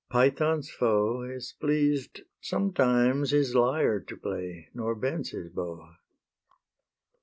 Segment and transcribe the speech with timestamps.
[0.09, 5.91] Python's foe Is pleased sometimes his lyre to play, Nor bends his bow.